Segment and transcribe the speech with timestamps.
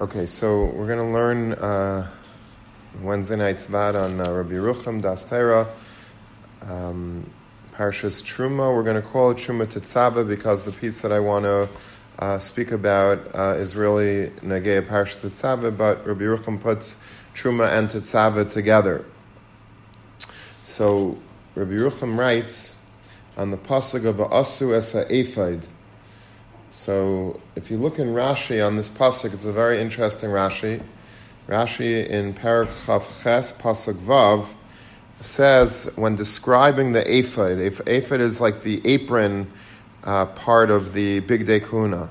[0.00, 2.08] Okay, so we're going to learn uh,
[3.02, 5.68] Wednesday night's vad on uh, Rabbi Yerucham Das Torah,
[6.62, 7.30] um,
[7.74, 8.74] Parshas Truma.
[8.74, 11.68] We're going to call it Truma Tetzava because the piece that I want to
[12.18, 16.96] uh, speak about uh, is really Nagea Parshas Tetzava, but Rabbi Yerucham puts
[17.34, 19.04] Truma and Tetzava together.
[20.64, 21.18] So
[21.54, 22.74] Rabbi Yerucham writes
[23.36, 25.66] on the pasuk of Asu Esa Ephod.
[26.70, 30.80] So if you look in Rashi on this pasuk, it's a very interesting Rashi.
[31.48, 34.46] Rashi in Parak Chav Ches pasuk Vav
[35.20, 39.50] says when describing the ephod, if ephod is like the apron
[40.04, 42.08] uh, part of the Bigdei Kehuna.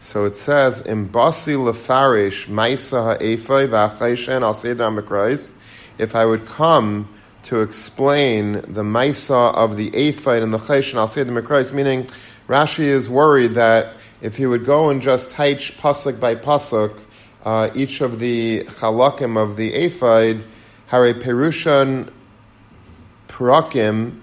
[0.00, 5.52] So it says, "Imbasi lefarish ma'isa ha'ephod v'achayshen al
[5.98, 7.08] If I would come
[7.44, 12.06] to explain the Maisa of the ephod and the Chayshin al seder mikrais, meaning
[12.48, 17.00] Rashi is worried that if he would go and just teach pasuk by pasuk
[17.44, 20.44] uh, each of the chalakim of the ephod,
[20.86, 22.10] hare perushan
[23.28, 24.20] purakim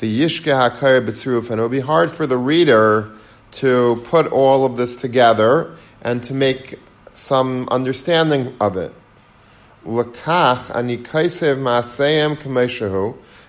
[0.00, 3.10] the yishke hakar b'tzruf, and it would be hard for the reader
[3.50, 6.78] to put all of this together and to make
[7.14, 8.92] some understanding of it.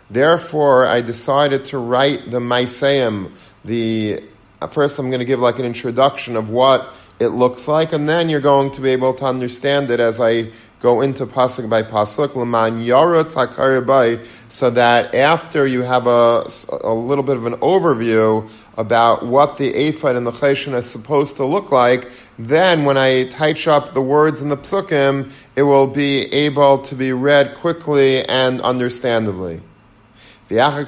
[0.09, 3.33] Therefore, I decided to write the Maiseim,
[3.65, 4.23] the
[4.69, 8.29] first I'm going to give like an introduction of what it looks like, and then
[8.29, 12.35] you're going to be able to understand it as I go into pasuk by pasuk.
[12.35, 13.23] Leman yara
[13.81, 16.49] by, so that after you have a,
[16.83, 21.37] a little bit of an overview about what the ephod and the cheshin is supposed
[21.37, 25.87] to look like, then when I touch up the words in the psukim, it will
[25.87, 29.61] be able to be read quickly and understandably.
[30.49, 30.87] And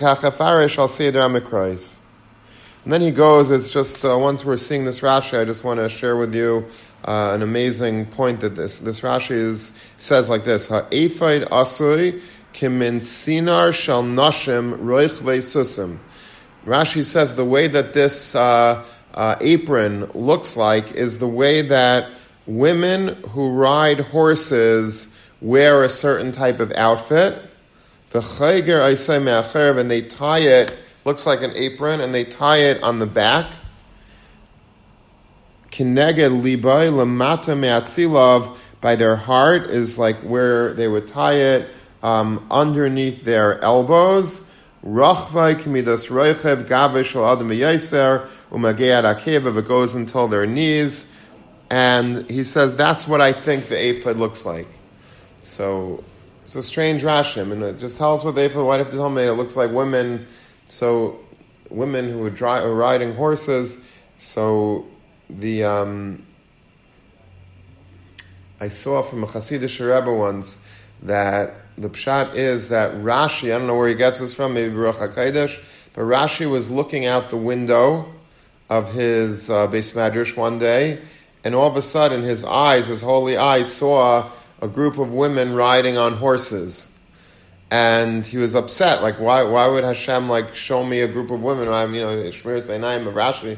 [2.94, 5.90] then he goes, it's just, uh, once we're seeing this Rashi, I just want to
[5.90, 6.66] share with you
[7.06, 12.22] uh, an amazing point that this, this Rashi is, says like this, Ha'ephod asui
[12.54, 15.98] kimin sinar shal nashim roich ve'susim.
[16.66, 22.10] Rashi says the way that this uh, uh, apron looks like is the way that
[22.46, 25.10] women who ride horses
[25.42, 27.38] wear a certain type of outfit.
[28.12, 28.22] And
[29.92, 30.74] they tie it
[31.06, 33.52] looks like an apron, and they tie it on the back.
[35.72, 41.70] Kineged libay lamata me'atzilov by their heart is like where they would tie it
[42.02, 44.44] um, underneath their elbows.
[44.84, 51.08] Rachvai kamidas roichev gavish adam yaser umagead akev it goes until their knees.
[51.70, 54.68] And he says that's what I think the ephod looks like.
[55.42, 56.04] So
[56.44, 58.66] it's a strange Rashim, and it just tell us what the ephod.
[58.66, 60.26] Why do you have to tell me it looks like women
[60.70, 61.20] so
[61.70, 63.80] women who were, dry, were riding horses,
[64.18, 64.88] so
[65.30, 66.26] the um,
[68.60, 70.60] I saw from a Hasidic Rebbe once
[71.04, 74.74] that the pshat is that Rashi, I don't know where he gets this from, maybe
[74.74, 78.14] Baruch HaKadosh, but Rashi was looking out the window
[78.70, 79.96] of his uh, base
[80.36, 81.00] one day,
[81.44, 84.30] and all of a sudden his eyes, his holy eyes, saw
[84.62, 86.90] a group of women riding on horses
[87.72, 89.02] and he was upset.
[89.02, 91.70] Like, why, why would Hashem like show me a group of women?
[91.70, 93.58] I'm, you know, Shmir Seinayim of Rashi.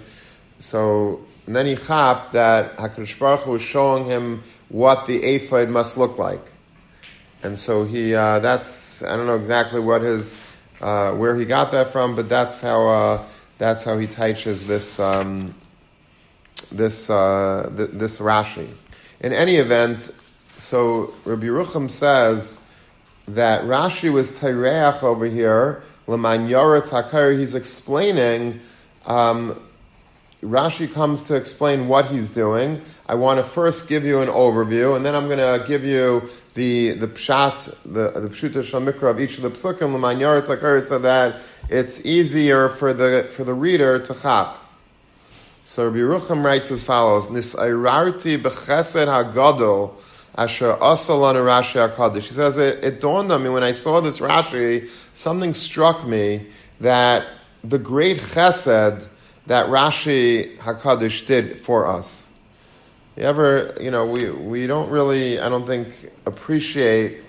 [0.60, 5.70] So and then he chapped that Hakadosh Baruch Hu was showing him what the ephod
[5.70, 6.52] must look like,
[7.44, 10.40] and so he uh, that's I don't know exactly what his
[10.82, 13.24] uh, where he got that from, but that's how uh,
[13.58, 15.54] that's how he teaches this um,
[16.72, 18.70] this uh, th- this Rashi.
[19.20, 20.12] In any event,
[20.58, 22.58] so Rabbi Yerucham says
[23.28, 28.60] that Rashi was Taireach over here, Laman Yoretz he's explaining,
[29.06, 29.62] um,
[30.42, 32.82] Rashi comes to explain what he's doing.
[33.08, 36.28] I want to first give you an overview, and then I'm going to give you
[36.56, 41.00] the the pshat, the the pshuta shamikra of each of the psukim, Laman Yoretz so
[41.00, 44.58] that it's easier for the for the reader to chap.
[45.64, 49.94] So Rabbi Yerucham writes as follows: Nis airarti bechesed hagadol
[50.38, 52.22] Asher Asalan Rashi HaKadosh.
[52.22, 56.48] He says, it, it dawned on me when I saw this Rashi, something struck me
[56.80, 57.28] that
[57.64, 59.08] the great chesed
[59.52, 62.26] that Rashi HaKadosh did for us.
[63.18, 65.90] You ever, you know, we, we don't really, I don't think,
[66.26, 67.22] appreciate,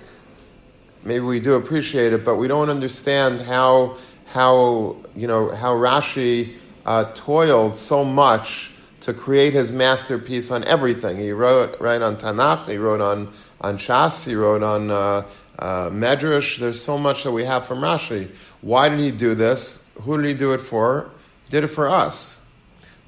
[1.02, 3.96] maybe we do appreciate it, but we don't understand how,
[4.26, 6.54] how you know, how Rashi
[6.86, 8.70] uh, toiled so much
[9.00, 11.16] to create his masterpiece on everything.
[11.16, 15.26] He wrote right on Tanakh, he wrote on, on Shas, he wrote on uh,
[15.58, 16.58] uh, Medrash.
[16.58, 18.32] There's so much that we have from Rashi.
[18.60, 19.84] Why did he do this?
[20.02, 21.10] Who did he do it for?
[21.52, 22.40] Did it for us.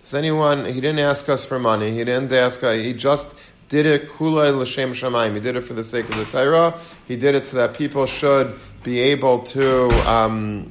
[0.03, 3.35] Does anyone, he didn't ask us for money, he didn't ask, uh, he just
[3.71, 5.33] did it kulay l'shem shamayim.
[5.33, 6.79] He did it for the sake of the Torah.
[7.09, 10.71] He did it so that people should be able to um,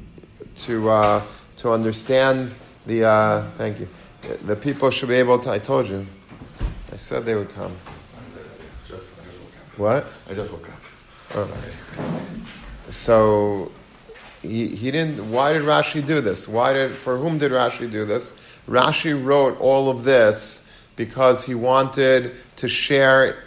[0.57, 1.23] to uh,
[1.57, 2.53] to understand
[2.85, 3.05] the.
[3.05, 3.89] Uh, thank you.
[4.45, 5.49] The people should be able to.
[5.49, 6.05] I told you.
[6.91, 7.75] I said they would come.
[9.77, 10.05] What?
[10.29, 10.81] I just woke up.
[11.33, 11.57] Oh.
[12.89, 13.71] So
[14.43, 15.31] he, he didn't.
[15.31, 16.47] Why did Rashi do this?
[16.47, 18.33] Why did for whom did Rashi do this?
[18.67, 23.43] Rashi wrote all of this because he wanted to share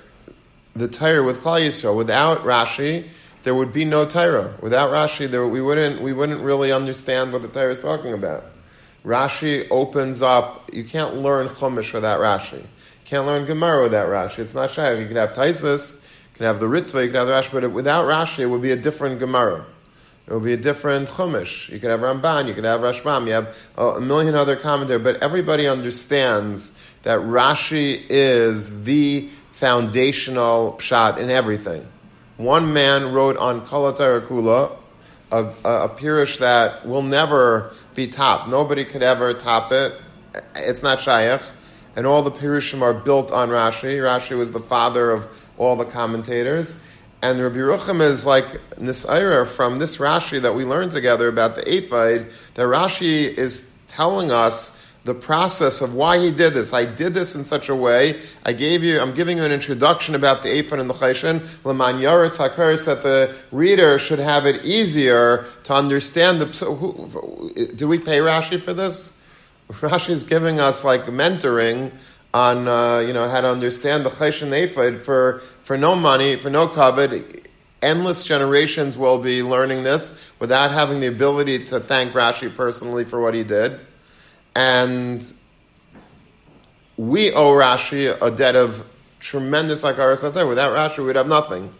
[0.75, 1.97] the Torah with Klal Yisrael.
[1.97, 3.09] Without Rashi,
[3.43, 4.57] there would be no Torah.
[4.61, 8.45] Without Rashi, there, we wouldn't we wouldn't really understand what the Torah is talking about.
[9.05, 10.69] Rashi opens up.
[10.73, 12.61] You can't learn Chumash without Rashi.
[12.61, 14.39] You can't learn Gemara without Rashi.
[14.41, 14.95] It's not shy.
[14.95, 16.01] You can have Taisus, you
[16.35, 18.73] can have the Ritva, you can have the Rashi, but without Rashi, it would be
[18.73, 19.67] a different Gemara.
[20.27, 21.69] It would be a different Chumash.
[21.69, 25.23] You could have Ramban, you could have Rashbam, you have a million other commentaries, but
[25.23, 31.87] everybody understands that Rashi is the foundational pshat in everything.
[32.39, 34.77] One man wrote on Kalatara Kula,
[35.31, 38.49] a, a, a pirish that will never be topped.
[38.49, 39.95] Nobody could ever top it.
[40.57, 41.41] It's not shaykh.
[41.95, 43.99] And all the pirushim are built on Rashi.
[44.01, 46.77] Rashi was the father of all the commentators.
[47.23, 48.47] And Rabbi Yerucham is like
[48.77, 54.31] Nisaira from this Rashi that we learned together about the Ephod, that Rashi is telling
[54.31, 56.73] us the process of why he did this.
[56.75, 58.21] I did this in such a way.
[58.45, 61.97] I gave you, I'm giving you an introduction about the Ephod and the Chayshin, Leman
[61.97, 66.53] Yaretz HaKuris, that the reader should have it easier to understand the.
[66.53, 69.17] So who, do we pay Rashi for this?
[69.71, 71.93] Rashi is giving us like mentoring
[72.37, 76.51] on uh, you know how to understand the Chayshin Ephod for for no money, for
[76.51, 77.49] no covet.
[77.81, 83.21] Endless generations will be learning this without having the ability to thank Rashi personally for
[83.21, 83.81] what he did.
[84.55, 85.33] And
[86.97, 88.85] we owe Rashi a debt of
[89.21, 91.75] tremendous Akaras Without Rashi, we'd have nothing.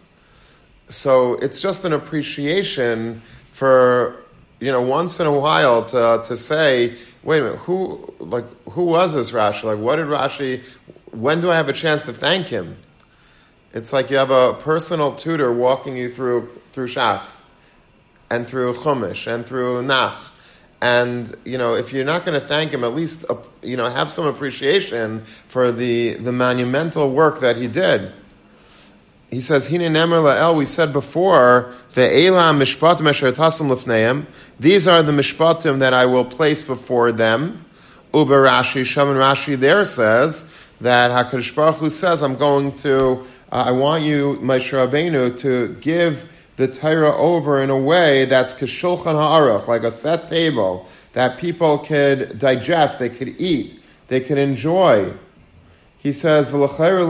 [0.87, 3.21] So it's just an appreciation
[3.51, 4.23] for,
[4.59, 8.85] you know, once in a while to, to say, wait a minute, who, like, who
[8.85, 9.63] was this Rashi?
[9.63, 10.65] Like, what did Rashi,
[11.11, 12.77] when do I have a chance to thank him?
[13.73, 17.43] It's like you have a personal tutor walking you through, through Shas
[18.29, 20.31] and through Chumash and through Nas.
[20.81, 23.89] and you know if you're not going to thank him at least uh, you know
[23.89, 28.11] have some appreciation for the the monumental work that he did
[29.29, 34.27] he says hine nemer la'el we said before the elam mishpatim asher tasim lifneim
[34.59, 37.65] these are the mishpatim that I will place before them
[38.13, 40.51] uber Rashi Shaman Rashi there says
[40.81, 45.75] that Hakadosh Baruch Hu says I'm going to uh, I want you Moshe Rabbeinu to
[45.79, 51.37] give the Torah over in a way that's kishulchan ha'aruch, like a set table that
[51.37, 55.13] people could digest, they could eat, they could enjoy.
[55.99, 57.07] He says, "V'lachayr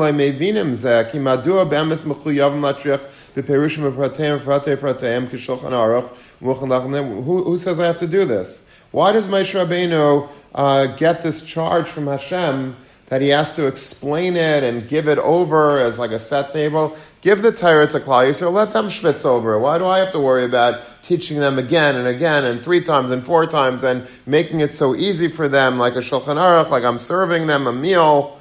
[6.39, 8.61] who says I have to do this?
[8.91, 12.75] Why does Moshe Rabbeinu uh, get this charge from Hashem
[13.07, 16.95] that he has to explain it and give it over as like a set table.
[17.21, 19.59] Give the Torah to Klal Yisrael, let them schwitz over it.
[19.59, 23.11] Why do I have to worry about teaching them again and again and three times
[23.11, 26.83] and four times and making it so easy for them, like a Shulchan Aruch, like
[26.83, 28.39] I'm serving them a meal?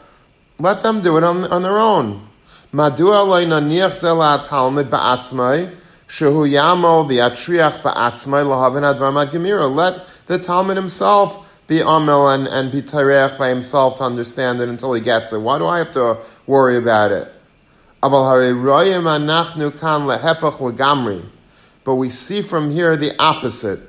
[0.58, 2.26] Let them do it on, on their own.
[2.72, 3.24] Madua
[6.08, 9.72] shehu yamo v'yatriach ba'atzmai lahavin advar gemira.
[9.72, 14.68] Let the Talmud himself be amel and, and be tareach by himself to understand it
[14.68, 15.38] until he gets it.
[15.38, 17.32] Why do I have to worry about it?
[21.84, 23.80] But we see from here the opposite.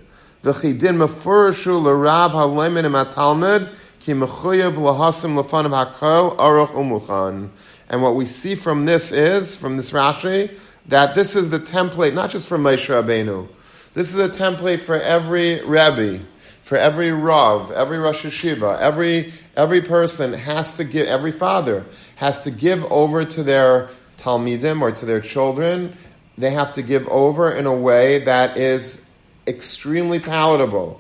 [0.42, 3.70] The chidin mefurishu l'rav halemin im atalmud
[4.00, 7.50] ki mechuyev lahasim lefanav hakol aruch umuchan.
[7.90, 10.58] And what we see from this is, from this Rashi,
[10.88, 13.48] that this is the template, not just for Moshe Rabbeinu.
[13.94, 16.22] This is a template for every Rebbe
[16.68, 21.86] for every Rav, every Rosh Hashiva, every, every person has to give, every father
[22.18, 25.96] has to give over to their Talmidim or to their children.
[26.38, 29.06] They have to give over in a way that is
[29.48, 31.00] extremely palatable.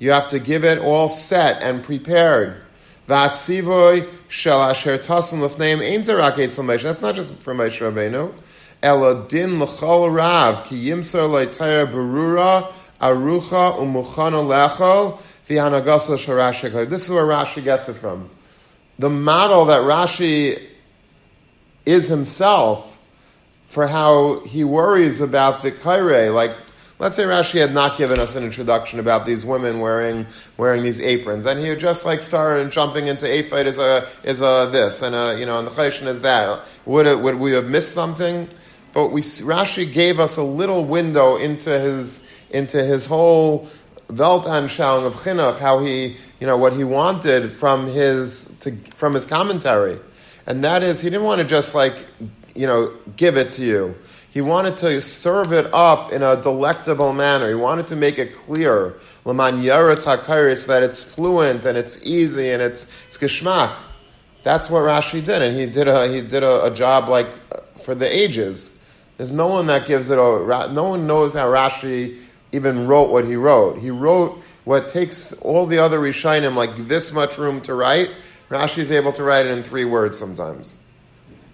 [0.00, 2.64] You have to give it all set and prepared.
[3.06, 3.54] That's not
[7.14, 8.32] just for Moshe Rabbeinu.
[8.84, 16.90] Elodin l'chol rav ki yimser le'tayr berura arucha umuchana lechol v'hanagasa sharashik.
[16.90, 18.28] This is where Rashi gets it from.
[18.98, 20.62] The model that Rashi
[21.86, 22.98] is himself
[23.66, 26.52] for how he worries about the kaire, like
[26.98, 30.26] let's say Rashi had not given us an introduction about these women wearing
[30.58, 34.06] wearing these aprons, and he had just like started jumping into a fight is a
[34.24, 36.60] is a this and a you know and the chayshon is that.
[36.84, 38.48] Would it, would we have missed something?
[38.94, 43.68] But we Rashi gave us a little window into his into his whole
[44.08, 49.26] Weltanschauung of chinuch, how he you know what he wanted from his to, from his
[49.26, 49.98] commentary,
[50.46, 52.06] and that is he didn't want to just like
[52.54, 53.96] you know give it to you.
[54.30, 57.48] He wanted to serve it up in a delectable manner.
[57.48, 62.60] He wanted to make it clear, Laman HaKairis, that it's fluent and it's easy and
[62.60, 63.76] it's, it's geschmack.
[64.42, 67.28] That's what Rashi did, and he did a, he did a, a job like
[67.78, 68.72] for the ages.
[69.16, 72.18] There's no one that gives it a, no one knows how Rashi
[72.52, 73.78] even wrote what he wrote.
[73.78, 78.10] He wrote what takes all the other Rishonim like this much room to write.
[78.48, 80.78] Rashi is able to write it in three words sometimes.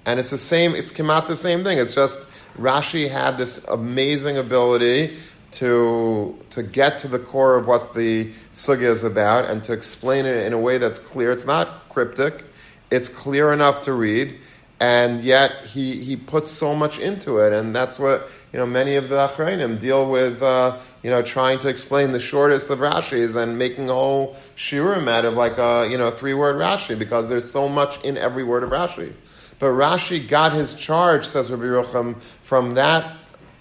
[0.07, 1.79] And it's the same, it's come out the same thing.
[1.79, 2.21] It's just
[2.57, 5.19] Rashi had this amazing ability
[5.53, 10.27] to, to get to the core of what the sugya is about and to explain
[10.27, 11.31] it in a way that's clear.
[11.31, 12.45] It's not cryptic,
[12.91, 14.39] it's clear enough to read,
[14.81, 18.97] and yet he, he puts so much into it, and that's what you know many
[18.97, 20.43] of the Achrayim deal with.
[20.43, 25.09] Uh, you know, trying to explain the shortest of Rashi's and making a whole shiurim
[25.09, 28.45] out of like a you know three word Rashi because there's so much in every
[28.45, 29.13] word of Rashi.
[29.59, 33.17] But Rashi got his charge, says Rabbi Yerucham, from that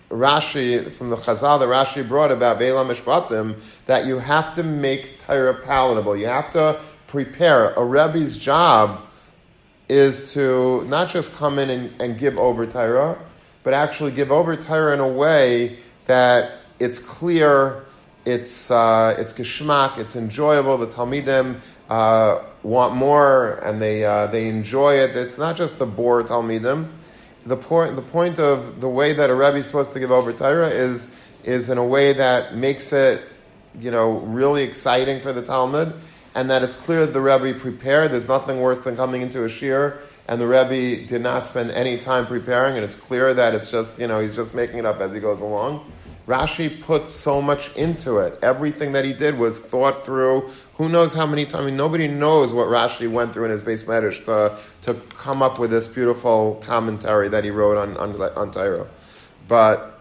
[0.10, 5.20] Rashi, from the Chazal that Rashi brought about Beila Mishpatim, that you have to make
[5.20, 6.16] Torah palatable.
[6.16, 7.74] You have to prepare.
[7.74, 9.09] A Rebbe's job
[9.90, 13.18] is to not just come in and, and give over Torah,
[13.64, 17.86] but actually give over Torah in a way that it's clear,
[18.26, 24.48] it's, uh, it's geschmack, it's enjoyable, the Talmidim uh, want more and they, uh, they
[24.48, 25.16] enjoy it.
[25.16, 26.88] It's not just the bore Talmidim.
[27.46, 30.32] The point, the point of the way that a Rebbe is supposed to give over
[30.32, 33.24] Torah is, is in a way that makes it,
[33.80, 35.94] you know, really exciting for the Talmud,
[36.36, 38.12] and that it's clear that the Rebbe prepared.
[38.12, 41.98] There's nothing worse than coming into a shir and the Rebbe did not spend any
[41.98, 45.02] time preparing, and it's clear that it's just, you know, he's just making it up
[45.02, 45.92] as he goes along.
[46.28, 48.38] Rashi put so much into it.
[48.44, 50.48] Everything that he did was thought through.
[50.76, 51.64] Who knows how many times?
[51.64, 55.42] I mean, nobody knows what Rashi went through in his base medrash to, to come
[55.42, 58.86] up with this beautiful commentary that he wrote on, on, on Torah.
[59.48, 60.00] But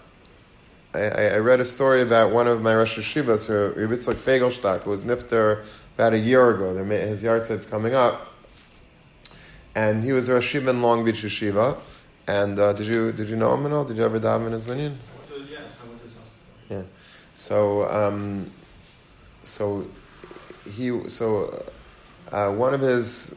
[0.92, 5.06] I, I, read a story about one of my Rosh Hashivas, Yitzchak Feigelstock, who was
[5.06, 5.64] nifter
[5.98, 6.76] about a year ago.
[6.76, 8.32] His yahrzeit coming up.
[9.74, 11.76] And he was a Rosh in Long Beach Yeshiva.
[12.28, 13.84] And uh, did you did you know him at all?
[13.84, 14.96] Did you ever dive in his minion?
[16.70, 16.82] Yeah.
[17.34, 18.48] So, um,
[19.42, 19.88] so
[20.76, 21.66] he, so
[22.30, 23.34] uh, one of his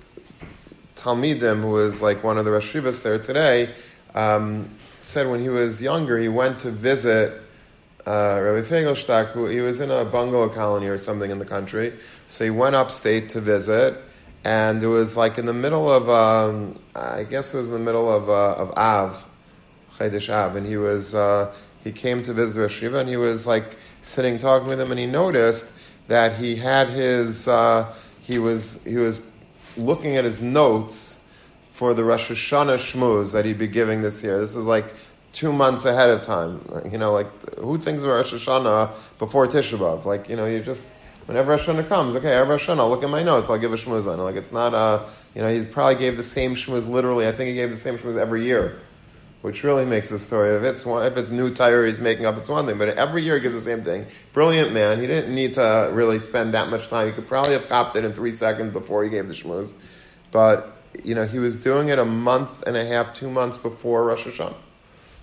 [0.96, 3.70] talmidim, who is like one of the Rashivas there today,
[4.13, 7.41] um, said when he was younger, he went to visit
[8.06, 11.94] uh, Rabbi Feigelstock, who he was in a bungalow colony or something in the country.
[12.31, 14.01] So he went upstate to visit,
[14.45, 17.79] and it was like in the middle of, um, I guess it was in the
[17.79, 19.27] middle of uh, of Av,
[19.97, 23.45] Chedesh Av, and he was uh, he came to visit the Rosh and he was
[23.45, 25.73] like sitting talking with him, and he noticed
[26.07, 29.19] that he had his uh, he was he was
[29.75, 31.19] looking at his notes
[31.73, 34.39] for the Rosh Hashanah shmuz that he'd be giving this year.
[34.39, 34.85] This is like
[35.33, 36.61] two months ahead of time.
[36.89, 40.05] You know, like who thinks of Rosh Hashanah before Tisha B'av?
[40.05, 40.88] Like you know, you just
[41.25, 44.12] whenever Hashanah comes, okay, every Hashanah, I'll look at my notes, I'll give a shmuz
[44.12, 44.20] on.
[44.20, 47.28] Like it's not a, you know, he probably gave the same shmuz literally.
[47.28, 48.80] I think he gave the same shmuz every year
[49.42, 52.38] which really makes the story of it's one, if it's new tire he's making up,
[52.38, 52.78] it's one thing.
[52.78, 54.06] But every year he gives the same thing.
[54.34, 55.00] Brilliant man.
[55.00, 57.08] He didn't need to really spend that much time.
[57.08, 59.75] He could probably have copped it in three seconds before he gave the shmuz.
[60.32, 64.06] But you know, he was doing it a month and a half, two months before
[64.06, 64.56] Rosh Hashanah.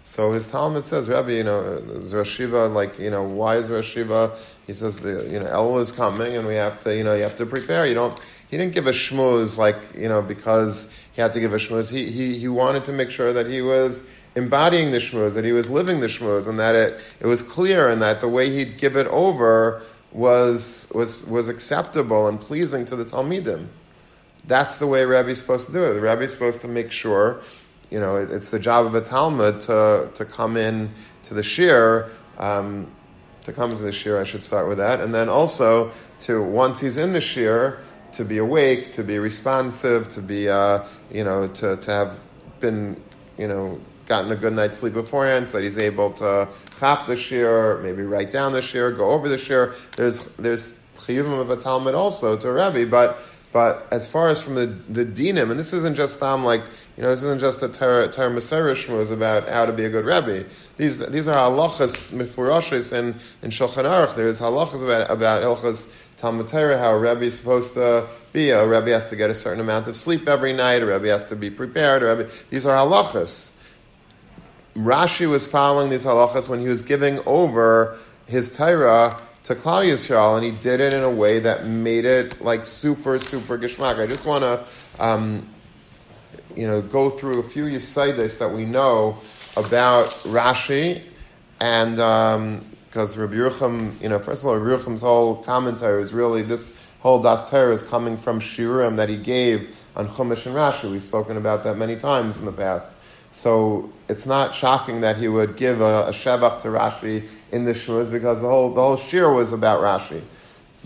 [0.08, 4.34] So his Talmud says, Rabbi, you know, Hashiva, like, you know, why is Rosh Hashiva?
[4.66, 7.36] He says, you know, El is coming and we have to, you know, you have
[7.36, 7.86] to prepare.
[7.86, 8.18] You don't,
[8.50, 11.90] he didn't give a shmooze like, you know, because he had to give a shmooze.
[11.90, 14.02] He, he, he wanted to make sure that he was
[14.34, 17.90] embodying the shmooze, that he was living the shmooze, and that it, it was clear
[17.90, 22.96] and that the way he'd give it over was, was, was acceptable and pleasing to
[22.96, 23.66] the Talmidim.
[24.46, 25.92] That's the way Rabbi's supposed to do it.
[25.92, 27.42] The Rabbi's supposed to make sure,
[27.90, 30.90] you know, it, it's the job of a Talmud to, to come in
[31.24, 32.90] to the shir, um,
[33.42, 35.90] to come into the shir, I should start with that, and then also
[36.20, 37.80] to, once he's in the shir,
[38.12, 42.20] to be awake, to be responsive, to be, uh, you know, to, to have
[42.60, 43.00] been,
[43.36, 46.48] you know, gotten a good night's sleep beforehand, so that he's able to
[46.80, 49.74] chap the shir, maybe write down the shir, go over the shir.
[49.96, 53.18] There's there's chiyuvim of a Talmud also to a but
[53.52, 56.62] But as far as from the, the dinim, and this isn't just um, like,
[56.98, 60.04] you know, this isn't just a Torah Maserish was about how to be a good
[60.04, 60.42] rabbi.
[60.78, 64.16] These, these are halachas mifurashis in, in Shulchan Aruch.
[64.16, 68.50] There's halachas about, about halachas Talmud Torah, how a rabbi is supposed to be.
[68.50, 70.82] A rabbi has to get a certain amount of sleep every night.
[70.82, 72.02] A rabbi has to be prepared.
[72.02, 73.52] A rabbi, these are halachas.
[74.74, 80.34] Rashi was following these halachas when he was giving over his Torah to Klal Yisrael,
[80.34, 84.00] and he did it in a way that made it like super, super gishmak.
[84.00, 84.66] I just want to,
[84.98, 85.48] um,
[86.56, 89.18] you know, go through a few yisaidis that we know
[89.56, 91.04] about Rashi,
[91.60, 96.12] and because um, Rabbi Yerucham, you know, first of all, Rabbi Yerucham's whole commentary is
[96.12, 100.54] really this whole Das Torah is coming from Shiurim that he gave on Chumash and
[100.54, 100.90] Rashi.
[100.90, 102.90] We've spoken about that many times in the past.
[103.30, 107.72] So it's not shocking that he would give a, a Shevach to Rashi in the
[107.72, 110.22] Shmuz because the whole, the whole Shir was about Rashi.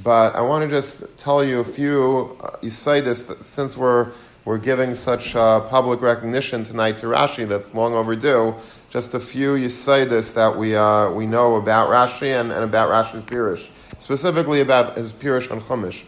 [0.03, 4.11] But I want to just tell you a few, uh, this since we're,
[4.45, 8.55] we're giving such uh, public recognition tonight to Rashi that's long overdue,
[8.91, 13.23] just a few this that we, uh, we know about Rashi and, and about Rashi's
[13.23, 13.69] Pirish,
[14.01, 16.03] specifically about his Pirish on Chumash.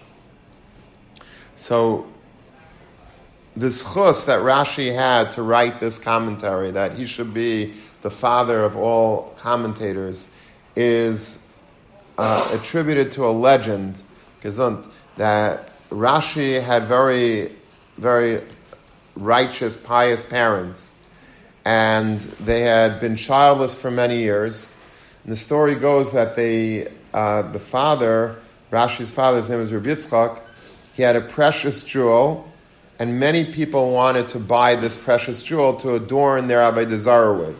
[1.54, 2.06] So
[3.56, 8.64] this chus that Rashi had to write this commentary, that he should be the father
[8.64, 10.26] of all commentators,
[10.74, 11.38] is
[12.18, 14.02] uh, attributed to a legend,
[14.42, 14.86] gesund,
[15.16, 17.54] that Rashi had very,
[17.96, 18.42] very
[19.16, 20.92] righteous, pious parents,
[21.64, 24.72] and they had been childless for many years.
[25.22, 28.36] And the story goes that they, uh, the father,
[28.70, 30.40] Rashi's father's name is Rabbi Yitzchak,
[30.94, 32.50] he had a precious jewel
[32.98, 37.56] and many people wanted to buy this precious jewel to adorn their Avodah Zarah with.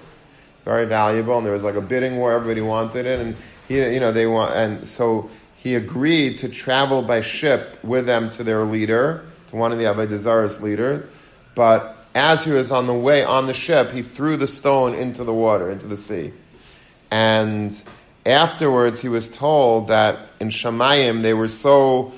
[0.64, 2.33] Very valuable, and there was like a bidding war.
[2.33, 3.37] Everybody wanted it, and
[3.69, 8.31] he, you know, they want, and so he agreed to travel by ship with them
[8.31, 11.08] to their leader, to one of the Avodah Zarah's leader.
[11.54, 15.25] But as he was on the way on the ship, he threw the stone into
[15.25, 16.32] the water, into the sea,
[17.11, 17.82] and
[18.26, 22.12] afterwards he was told that in Shemayim they were so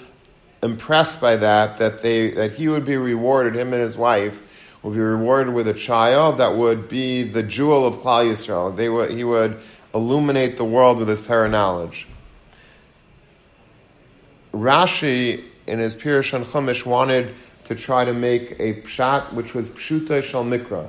[0.63, 4.95] impressed by that, that, they, that he would be rewarded, him and his wife, would
[4.95, 8.75] be rewarded with a child that would be the jewel of Klal Yisrael.
[8.75, 9.61] They would, he would
[9.95, 12.07] illuminate the world with his Torah knowledge.
[14.55, 19.71] Rashi, in his Pirush on Chumash, wanted to try to make a pshat which was
[19.71, 20.89] pshuta shal mikra.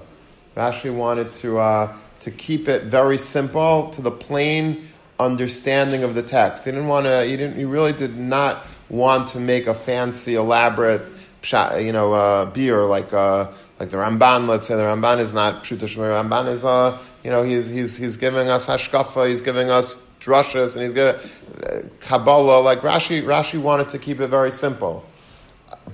[0.55, 4.87] Rashi wanted to, uh, to keep it very simple, to the plain
[5.19, 6.65] understanding of the text.
[6.65, 10.35] He didn't want to, he, didn't, he really did not want to make a fancy,
[10.35, 11.01] elaborate,
[11.41, 11.83] pshat.
[11.83, 14.47] you know, uh, beer like uh, like the Ramban.
[14.47, 16.23] Let's say the Ramban is not Pshuta Shemir.
[16.23, 19.29] Ramban is, uh, you know, he's he's he's giving us hashkafa.
[19.29, 22.61] He's giving us drushes, and he's giving uh, Kabbalah.
[22.61, 25.05] Like Rashi, Rashi wanted to keep it very simple,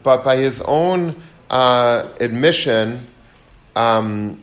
[0.01, 3.07] but by his own uh, admission,
[3.75, 4.41] um,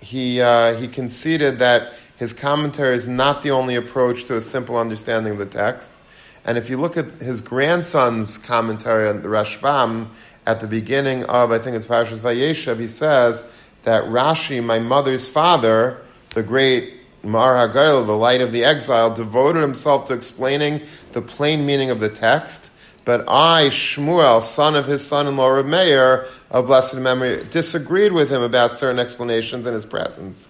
[0.00, 4.76] he uh, he conceded that his commentary is not the only approach to a simple
[4.76, 5.92] understanding of the text.
[6.44, 10.08] And if you look at his grandson's commentary on the Rashbam
[10.48, 13.44] at the beginning of, I think it's Parashas Vayeshev, he says
[13.82, 19.60] that Rashi, my mother's father, the great Meor HaGolah, the light of the exile, devoted
[19.60, 20.80] himself to explaining
[21.12, 22.70] the plain meaning of the text.
[23.04, 28.40] But I, Shmuel, son of his son-in-law Reb Meir, of blessed memory, disagreed with him
[28.40, 30.48] about certain explanations in his presence.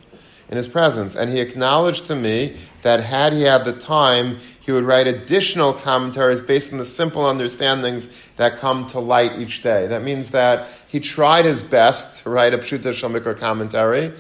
[0.51, 4.73] In his presence, and he acknowledged to me that had he had the time, he
[4.73, 9.87] would write additional commentaries based on the simple understandings that come to light each day.
[9.87, 14.13] That means that he tried his best to write a Pshuta Shomikra commentary.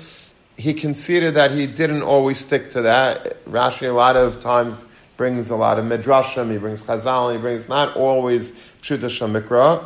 [0.56, 3.44] He conceded that he didn't always stick to that.
[3.46, 4.84] Rashi a lot of times
[5.16, 9.84] brings a lot of midrashim, he brings chazal, he brings not always Pshuta Shomikra,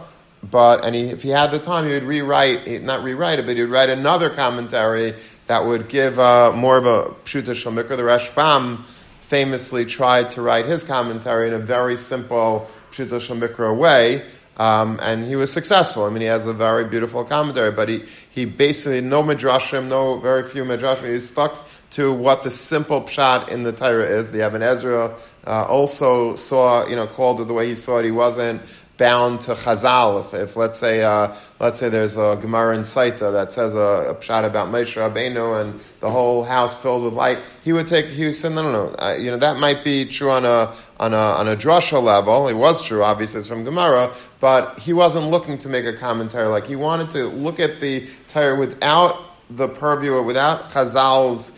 [0.50, 3.56] but and he, if he had the time, he would rewrite, not rewrite it, but
[3.56, 5.14] he would write another commentary
[5.52, 7.94] that would give uh, more of a Pshuta Shomikra.
[7.94, 8.84] The Rashbam
[9.20, 14.24] famously tried to write his commentary in a very simple Pshuto Shemikra way,
[14.56, 16.04] um, and he was successful.
[16.04, 20.18] I mean, he has a very beautiful commentary, but he, he basically, no midrashim, no
[20.20, 21.58] very few midrashim, he stuck
[21.90, 24.30] to what the simple pshat in the Torah is.
[24.30, 25.14] The Even Ezra
[25.46, 28.04] uh, also saw, you know, called it the way he saw it.
[28.04, 28.62] He wasn't
[29.02, 30.20] bound to Chazal.
[30.20, 34.10] If, if let's say uh, let's say there's a Gemara in Sotah that says a,
[34.10, 38.06] a pshat about Moshe Rabbeinu and the whole house filled with light, he would take
[38.06, 40.72] he would say no no no uh, you know that might be true on a
[41.00, 42.46] on a on a drasha level.
[42.48, 46.46] It was true, obviously it's from Gemara, but he wasn't looking to make a commentary.
[46.48, 51.50] Like he wanted to look at the Torah without the purview, or without Chazal's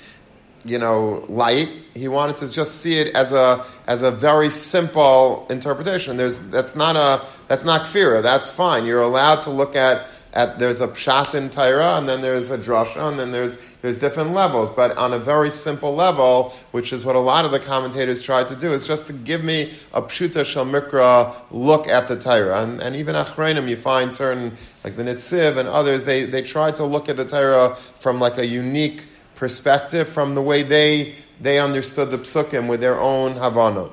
[0.64, 1.68] you know, light.
[1.94, 6.16] He wanted to just see it as a as a very simple interpretation.
[6.16, 8.22] There's that's not a that's not kfira.
[8.22, 8.86] That's fine.
[8.86, 12.58] You're allowed to look at at there's a pshat in Torah, and then there's a
[12.58, 14.68] drasha, and then there's there's different levels.
[14.68, 18.42] But on a very simple level, which is what a lot of the commentators try
[18.42, 22.62] to do, is just to give me a pshuta shel mikra look at the Torah.
[22.62, 26.72] And, and even achreinim, you find certain like the Netziv and others, they they try
[26.72, 31.58] to look at the Torah from like a unique perspective, from the way they they
[31.58, 33.90] understood the psukim with their own havana.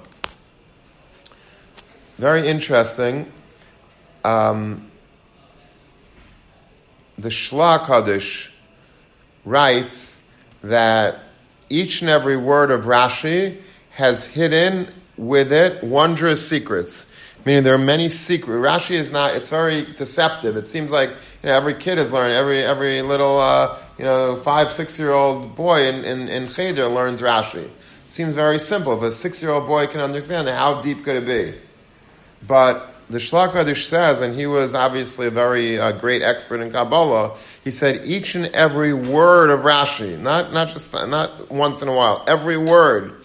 [2.17, 3.31] Very interesting.
[4.23, 4.91] Um,
[7.17, 8.49] the Shlah HaKadosh
[9.43, 10.21] writes
[10.63, 11.19] that
[11.69, 17.07] each and every word of Rashi has hidden with it wondrous secrets.
[17.45, 18.63] Meaning there are many secrets.
[18.63, 20.55] Rashi is not, it's very deceptive.
[20.57, 24.35] It seems like you know, every kid has learned, every, every little, uh, you know,
[24.35, 27.65] five, six year old boy in, in, in Cheder learns Rashi.
[27.65, 27.71] It
[28.07, 28.93] seems very simple.
[28.93, 31.57] If a six year old boy can understand it, how deep could it be?
[32.47, 36.71] But the Shlah HaKadosh says, and he was obviously a very uh, great expert in
[36.71, 41.87] Kabbalah, he said each and every word of Rashi, not, not just not once in
[41.87, 43.15] a while, every word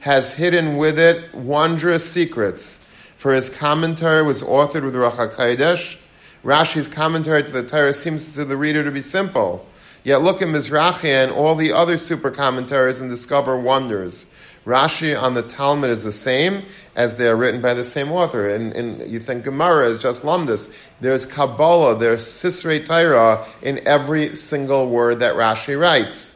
[0.00, 2.78] has hidden with it wondrous secrets.
[3.16, 5.98] For his commentary was authored with Ruach HaKodesh.
[6.44, 9.66] Rashi's commentary to the Torah seems to the reader to be simple.
[10.02, 14.26] Yet look at Mizrahi and all the other super commentaries and discover wonders.
[14.66, 18.48] Rashi on the Talmud is the same as they are written by the same author.
[18.48, 20.90] And, and you think Gemara is just Lumdus.
[21.00, 26.34] There's Kabbalah, there's Sisrei Torah in every single word that Rashi writes.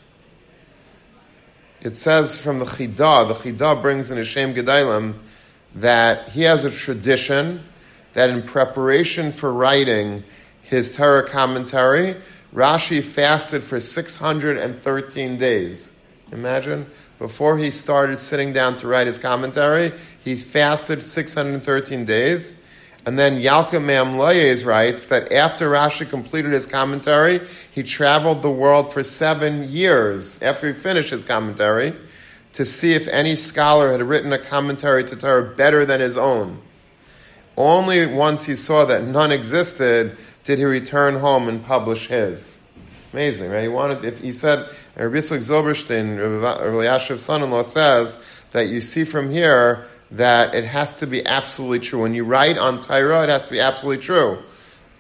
[1.81, 5.15] It says from the Chidah, the Chidah brings in Shem HaGedolim
[5.81, 7.65] that he has a tradition
[8.15, 10.25] that in preparation for writing
[10.63, 12.17] his Torah commentary,
[12.55, 15.93] Rashi fasted for 613 days.
[16.33, 16.87] Imagine
[17.19, 19.93] before he started sitting down to write his commentary,
[20.25, 22.55] he fasted 613 days.
[23.07, 28.93] And then Yalka Mamlayes writes that after Rashi completed his commentary, he traveled the world
[28.93, 31.95] for seven years after he finished his commentary
[32.55, 36.61] to see if any scholar had written a commentary to Torah better than his own.
[37.57, 42.59] Only once he saw that none existed did he return home and publish his.
[43.13, 43.63] Amazing, right?
[43.63, 48.19] He wanted, if he said, Rabbi Zilberstein, Rabbi Yashiv's son-in-law says
[48.53, 52.03] that you see from here that it has to be absolutely true.
[52.03, 54.39] When you write on Torah, it has to be absolutely true.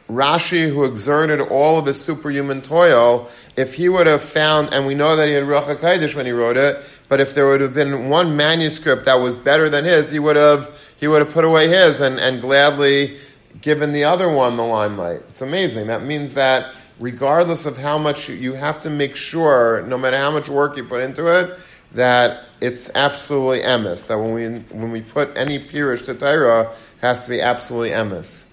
[0.09, 4.95] Rashi, who exerted all of his superhuman toil, if he would have found, and we
[4.95, 7.75] know that he had Ruach HaKodesh when he wrote it, but if there would have
[7.75, 11.44] been one manuscript that was better than his, he would have, he would have put
[11.44, 13.18] away his and, and gladly
[13.61, 15.21] given the other one the limelight.
[15.29, 15.87] It's amazing.
[15.87, 20.31] That means that regardless of how much you have to make sure, no matter how
[20.31, 21.59] much work you put into it,
[21.92, 24.07] that it's absolutely emes.
[24.07, 27.90] That when we when we put any pirish to Torah, it has to be absolutely
[27.90, 28.44] emes.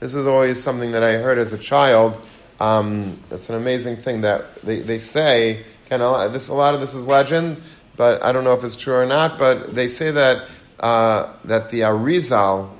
[0.00, 2.20] This is always something that I heard as a child.
[2.60, 5.64] Um, it's an amazing thing that they, they say.
[5.88, 6.00] Can
[6.32, 7.60] this a lot of this is legend,
[7.96, 9.38] but I don't know if it's true or not.
[9.38, 10.48] But they say that
[10.80, 12.70] uh, that the Arizal,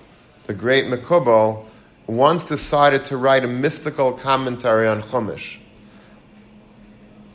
[0.44, 1.66] the great Mekubal,
[2.06, 5.58] once decided to write a mystical commentary on Chumash.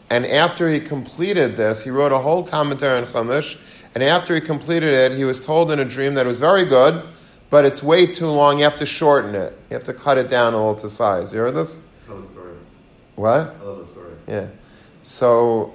[0.10, 3.58] And after he completed this, he wrote a whole commentary on Chumash.
[3.94, 6.66] And after he completed it, he was told in a dream that it was very
[6.66, 7.04] good,
[7.50, 8.60] but it's way too long.
[8.60, 9.58] You have to shorten it.
[9.70, 11.34] You have to cut it down a little to size.
[11.34, 11.84] You heard this?
[12.08, 12.54] I love the story.
[13.16, 13.56] What?
[13.60, 14.14] I love the story.
[14.28, 14.48] Yeah.
[15.04, 15.74] So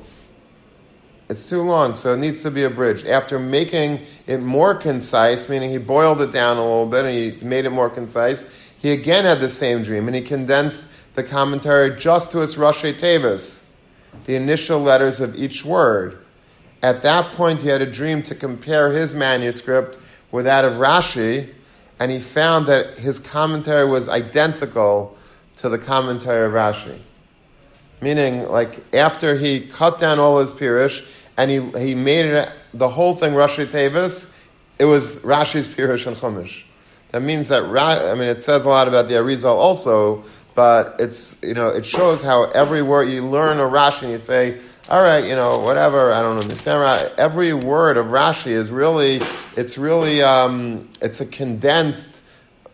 [1.28, 3.06] it's too long, so it needs to be abridged.
[3.06, 7.46] After making it more concise, meaning he boiled it down a little bit and he
[7.46, 8.46] made it more concise,
[8.78, 10.82] he again had the same dream, and he condensed
[11.14, 13.64] the commentary just to its Rashi Tevis,
[14.24, 16.18] the initial letters of each word.
[16.82, 19.98] At that point, he had a dream to compare his manuscript
[20.32, 21.50] with that of Rashi,
[22.00, 25.16] and he found that his commentary was identical
[25.56, 26.98] to the commentary of Rashi.
[28.02, 32.88] Meaning, like, after he cut down all his Pirish, and he, he made it, the
[32.88, 34.32] whole thing Rashi Tevis,
[34.78, 36.64] it was Rashi's Pirish and Chumash.
[37.12, 41.36] That means that I mean it says a lot about the Arizal also, but it's
[41.42, 45.02] you know it shows how every word you learn a Rashi and you say, all
[45.02, 47.12] right, you know whatever I don't understand.
[47.18, 49.20] Every word of Rashi is really
[49.56, 52.21] it's really um, it's a condensed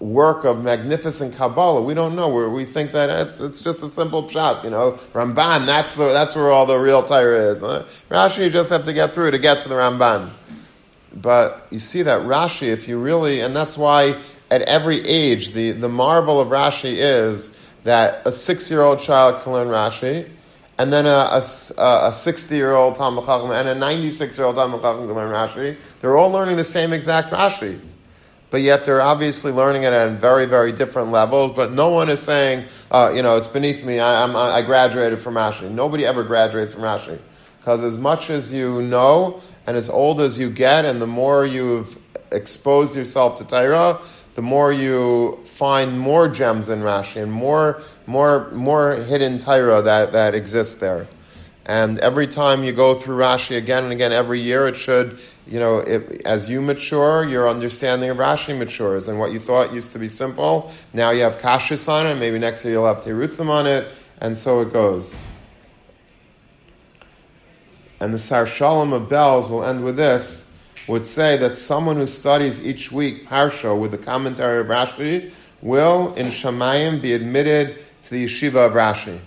[0.01, 1.83] work of magnificent Kabbalah.
[1.83, 4.93] We don't know where we think that it's, it's just a simple shot, you know.
[5.13, 7.61] Ramban, that's the, that's where all the real Torah is.
[7.61, 7.85] Huh?
[8.09, 10.31] Rashi, you just have to get through to get to the Ramban.
[11.15, 15.73] But you see that Rashi, if you really, and that's why at every age, the,
[15.73, 17.51] the marvel of Rashi is
[17.85, 20.29] that a six year old child can learn Rashi,
[20.79, 21.43] and then a,
[21.79, 25.15] a, a 60 year old Talmud Chacham and a 96 year old Talmud Chacham can
[25.15, 25.77] learn Rashi.
[26.01, 27.81] They're all learning the same exact Rashi.
[28.51, 31.55] But yet they're obviously learning it at very, very different levels.
[31.55, 34.01] But no one is saying, uh, you know, it's beneath me.
[34.01, 35.71] I, I'm, I graduated from Rashi.
[35.71, 37.19] Nobody ever graduates from Rashi.
[37.61, 41.45] Because as much as you know and as old as you get, and the more
[41.45, 41.99] you've
[42.33, 44.01] exposed yourself to Torah,
[44.35, 50.13] the more you find more gems in Rashi and more, more, more hidden Torah that,
[50.13, 51.07] that exists there.
[51.69, 55.61] And every time you go through Rashi again and again every year, it should, you
[55.61, 59.07] know, it, as you mature, your understanding of Rashi matures.
[59.09, 62.39] And what you thought used to be simple, now you have kashis on it, maybe
[62.39, 63.87] next year you'll have terutzim on it,
[64.23, 65.15] and so it goes.
[68.01, 70.49] And the Sar Shalom of Belz will end with this
[70.87, 76.15] would say that someone who studies each week Parsha with the commentary of Rashi will,
[76.15, 79.21] in Shamayim, be admitted to the yeshiva of Rashi.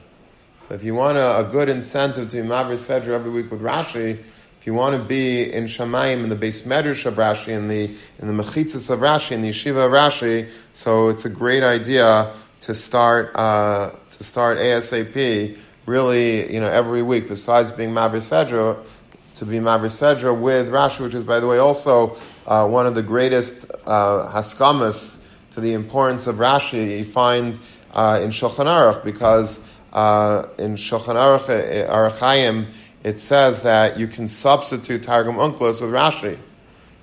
[0.72, 4.12] If you want a, a good incentive to be Mavri Sedra every week with Rashi,
[4.58, 7.94] if you want to be in Shamayim, in the base medrash of Rashi, in the
[8.20, 12.34] in the mechitzas of Rashi, in the yeshiva of Rashi, so it's a great idea
[12.62, 15.58] to start uh, to start ASAP.
[15.86, 17.28] Really, you know, every week.
[17.28, 18.82] Besides being Mavri Sedra,
[19.36, 22.16] to be Mavri Sedra with Rashi, which is, by the way, also
[22.48, 25.18] uh, one of the greatest uh, haskamas
[25.50, 27.60] to the importance of Rashi you find
[27.94, 29.60] uh, in Shulchan Aruch, because
[29.94, 32.66] uh, in Shulchan Aruch, uh,
[33.04, 36.38] it says that you can substitute Targum Onkelos with Rashi.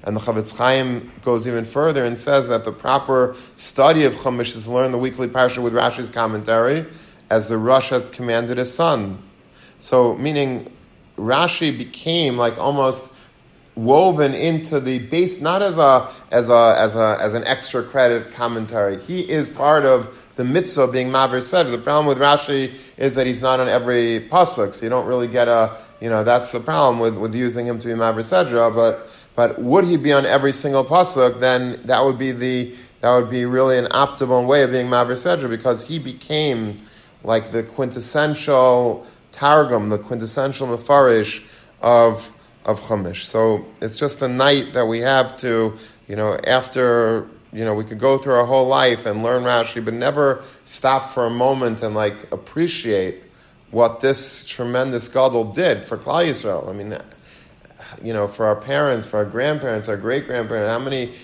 [0.04, 4.54] And the Chafetz Chaim goes even further and says that the proper study of Chumash
[4.54, 6.86] is to learn the weekly parsha with Rashi's commentary,
[7.30, 9.18] as the Rosh had commanded his son.
[9.80, 10.72] So, meaning
[11.16, 13.12] Rashi became like almost
[13.74, 18.32] woven into the base, not as a as a as a as an extra credit
[18.32, 19.02] commentary.
[19.02, 21.64] He is part of the mitzvah being Maver said.
[21.64, 25.28] The problem with Rashi is that he's not on every pasuk, so you don't really
[25.28, 28.74] get a you know that's the problem with, with using him to be Maver Sedra.
[28.74, 31.40] But but would he be on every single pasuk?
[31.40, 35.18] Then that would be the that would be really an optimal way of being Maver
[35.18, 36.78] Sedra because he became
[37.24, 41.44] like the quintessential Targum, the quintessential Mefarish
[41.80, 42.30] of,
[42.64, 43.24] of Chumash.
[43.24, 45.76] So it's just a night that we have to,
[46.08, 49.84] you know, after, you know, we could go through our whole life and learn Rashi,
[49.84, 53.22] but never stop for a moment and like appreciate
[53.70, 56.68] what this tremendous Gadol did for Klal Yisrael.
[56.68, 56.98] I mean,
[58.02, 61.14] you know, for our parents, for our grandparents, our great grandparents, how many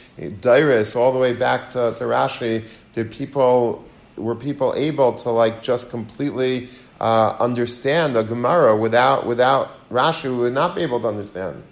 [0.40, 5.62] dairis all the way back to, to Rashi did people were people able to like
[5.62, 6.68] just completely
[7.00, 11.62] uh, understand the Gemara without, without Rashi, we would not be able to understand.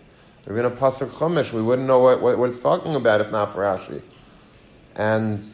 [0.46, 3.52] Going to pasuk Chumash, we wouldn't know what, what, what, it's talking about if not
[3.52, 4.02] for Rashi.
[4.96, 5.44] And,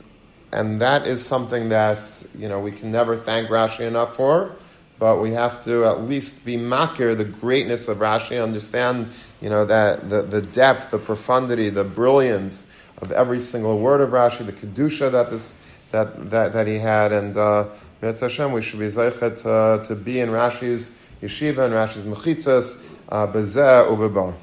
[0.52, 4.56] and that is something that, you know, we can never thank Rashi enough for,
[4.98, 9.08] but we have to at least be makir, the greatness of Rashi, understand,
[9.40, 12.66] you know, that the, the depth, the profundity, the brilliance
[13.00, 15.56] of every single word of Rashi, the kedusha that this,
[15.92, 17.66] that, that, that he had, and, uh,
[18.00, 23.26] Hashem, we should be zeichet uh, to be in Rashi's yeshiva and Rashi's mechitzas, uh,
[23.26, 24.34] bezeh ubeba.